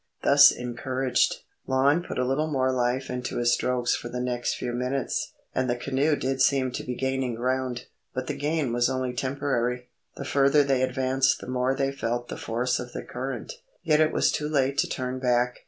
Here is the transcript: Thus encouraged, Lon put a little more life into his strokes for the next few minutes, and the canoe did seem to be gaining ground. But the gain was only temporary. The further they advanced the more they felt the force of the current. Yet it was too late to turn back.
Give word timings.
Thus 0.23 0.49
encouraged, 0.51 1.43
Lon 1.67 2.01
put 2.01 2.17
a 2.17 2.25
little 2.25 2.49
more 2.51 2.71
life 2.71 3.07
into 3.11 3.37
his 3.37 3.53
strokes 3.53 3.95
for 3.95 4.09
the 4.09 4.19
next 4.19 4.55
few 4.55 4.73
minutes, 4.73 5.33
and 5.53 5.69
the 5.69 5.75
canoe 5.75 6.15
did 6.15 6.41
seem 6.41 6.71
to 6.71 6.83
be 6.83 6.95
gaining 6.95 7.35
ground. 7.35 7.85
But 8.15 8.25
the 8.25 8.33
gain 8.33 8.73
was 8.73 8.89
only 8.89 9.13
temporary. 9.13 9.89
The 10.15 10.25
further 10.25 10.63
they 10.63 10.81
advanced 10.81 11.39
the 11.39 11.45
more 11.47 11.75
they 11.75 11.91
felt 11.91 12.29
the 12.29 12.35
force 12.37 12.79
of 12.79 12.93
the 12.93 13.03
current. 13.03 13.53
Yet 13.83 13.99
it 14.01 14.11
was 14.11 14.31
too 14.31 14.49
late 14.49 14.79
to 14.79 14.87
turn 14.87 15.19
back. 15.19 15.59